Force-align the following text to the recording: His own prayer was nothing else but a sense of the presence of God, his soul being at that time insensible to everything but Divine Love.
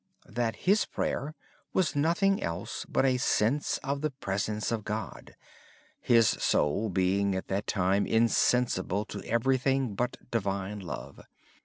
His 0.55 0.83
own 0.89 0.93
prayer 0.95 1.35
was 1.73 1.95
nothing 1.95 2.41
else 2.41 2.85
but 2.89 3.05
a 3.05 3.17
sense 3.19 3.77
of 3.83 4.01
the 4.01 4.09
presence 4.09 4.71
of 4.71 4.83
God, 4.83 5.35
his 5.99 6.27
soul 6.27 6.89
being 6.89 7.35
at 7.35 7.49
that 7.49 7.67
time 7.67 8.07
insensible 8.07 9.05
to 9.05 9.21
everything 9.25 9.93
but 9.93 10.17
Divine 10.31 10.79
Love. 10.79 11.21